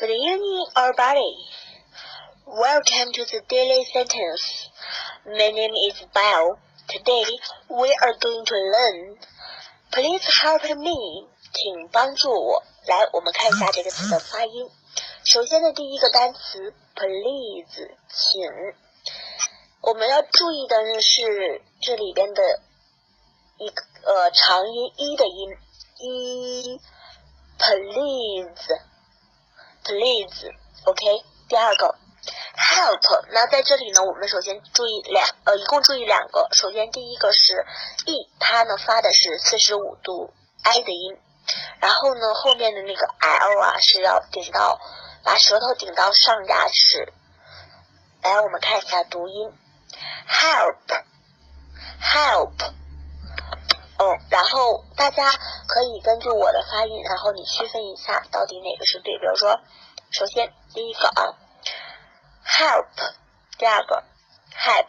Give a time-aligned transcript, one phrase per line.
[0.00, 1.36] Good evening, everybody.
[2.46, 4.70] Welcome to the daily sentence.
[5.26, 6.58] My name is Belle.
[6.88, 7.24] Today
[7.68, 9.16] we are going to learn.
[9.92, 11.26] Please help me.
[11.52, 12.62] 请帮助我。
[12.86, 14.70] 来，我们看一下这个词的发音。
[15.24, 18.42] 首先的第一个单词 please，请。
[19.82, 22.60] 我们要注意的是这里边的
[23.58, 25.56] 一个呃长音一的音
[25.98, 26.80] 一
[27.58, 28.80] please。
[29.83, 31.25] Please，OK。
[31.49, 31.95] 第二个
[32.55, 33.25] ，help。
[33.33, 36.47] 那在这里呢，我们首先注意两，呃，一共注意两个。
[36.53, 37.65] 首先第一个是
[38.05, 41.17] e，它呢发的是四十五度 i 的音，
[41.79, 44.79] 然后呢后面的那个 l 啊是要顶到，
[45.23, 47.11] 把舌头顶到上牙齿。
[48.21, 49.51] 来，我们看一下读音
[50.29, 50.93] ，help，help。
[53.97, 55.31] 嗯，然后大家
[55.71, 59.17] 可以根据我的发音，然后你区分一下到底哪个是对。
[59.17, 59.57] 比如说，
[60.09, 61.39] 首先第一个啊
[62.45, 63.13] ，help，
[63.57, 64.03] 第二个
[64.53, 64.87] help，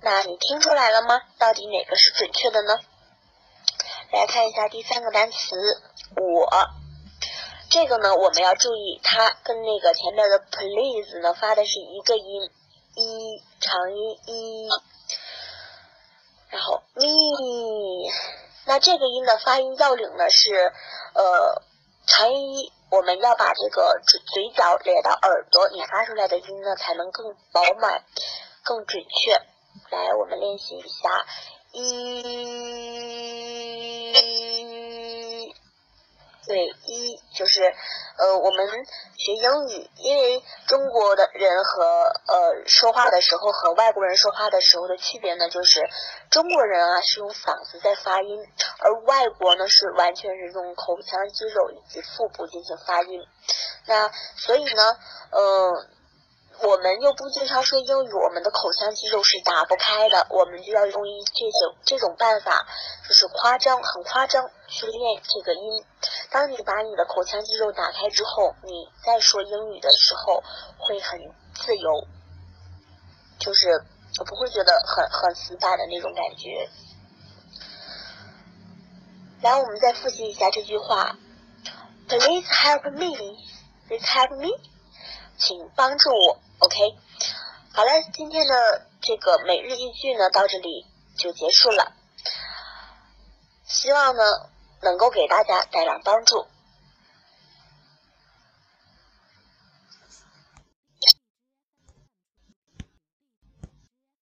[0.00, 1.20] 那你听出来了吗？
[1.36, 2.80] 到底哪个是准确的呢？
[4.12, 5.82] 来看一下第三个单词，
[6.16, 6.48] 我，
[7.68, 12.50] 这个呢我们要注意，它跟那个前面的 please 呢发的是一个音，
[12.94, 14.70] 一长音一。
[17.08, 18.12] 咦，
[18.66, 20.72] 那这个音的发音要领呢是，
[21.14, 21.62] 呃，
[22.06, 28.04] 长音一，我们要把这个嘴嘴角咧到耳朵，你发出来的音呢才能更饱满、
[28.64, 29.40] 更准确。
[29.90, 31.26] 来，我们练习一下，
[31.72, 32.22] 一，
[36.46, 36.72] 对，
[37.36, 37.72] 就是。
[38.18, 38.66] 呃，我们
[39.18, 45.86] 学英语，因为中国的人和呃说话的时候和外国人说话的时候的区别呢，就是
[46.30, 48.42] 中国人啊是用嗓子在发音，
[48.78, 53.20] 而外国呢是完全是用口腔肌肉以及腹部进行发音。
[53.84, 54.96] 那所以呢，
[55.32, 55.95] 嗯。
[56.62, 62.66] 我们又不经常说英语，我们的口腔肌肉是打不开的，我们就要用一这种这种办法，
[63.06, 65.84] 就是夸张，很夸张去练这个音。
[66.30, 70.42] 当你把你的口腔肌肉打开之后，你再说英语的时候
[70.78, 71.20] 会很
[71.54, 72.06] 自由，
[73.38, 73.84] 就是
[74.18, 76.70] 我不会觉得很很死板的那种感觉。
[79.42, 81.18] 来，我们再复习一下这句话
[82.08, 83.36] ：Please help me.
[83.86, 84.48] Please help me.
[85.38, 86.96] 请帮助我，OK。
[87.72, 90.86] 好了，今天的这个每日一句呢，到这里
[91.18, 91.92] 就结束了。
[93.66, 94.22] 希望呢，
[94.82, 96.46] 能够给大家带来帮助。